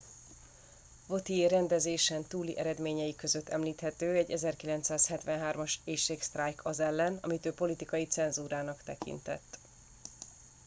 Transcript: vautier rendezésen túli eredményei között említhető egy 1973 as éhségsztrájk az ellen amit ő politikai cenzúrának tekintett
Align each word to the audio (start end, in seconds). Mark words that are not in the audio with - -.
vautier 1.07 1.49
rendezésen 1.49 2.23
túli 2.23 2.57
eredményei 2.57 3.15
között 3.15 3.49
említhető 3.49 4.15
egy 4.15 4.31
1973 4.31 5.61
as 5.61 5.79
éhségsztrájk 5.83 6.65
az 6.65 6.79
ellen 6.79 7.19
amit 7.21 7.45
ő 7.45 7.51
politikai 7.53 8.05
cenzúrának 8.05 8.81
tekintett 8.83 9.57